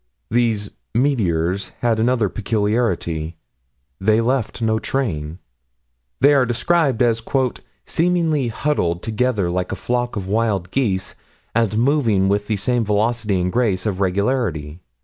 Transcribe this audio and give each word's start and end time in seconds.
These 0.31 0.71
"meteors" 0.95 1.73
had 1.81 1.99
another 1.99 2.27
peculiarity; 2.27 3.37
they 3.99 4.19
left 4.19 4.59
no 4.59 4.79
train. 4.79 5.37
They 6.21 6.33
are 6.33 6.43
described 6.43 7.03
as 7.03 7.21
"seemingly 7.85 8.47
huddled 8.47 9.03
together 9.03 9.51
like 9.51 9.71
a 9.71 9.75
flock 9.75 10.15
of 10.15 10.27
wild 10.27 10.71
geese, 10.71 11.13
and 11.53 11.77
moving 11.77 12.27
with 12.29 12.47
the 12.47 12.57
same 12.57 12.83
velocity 12.83 13.39
and 13.39 13.51
grace 13.51 13.85
of 13.85 14.01
regularity." 14.01 14.79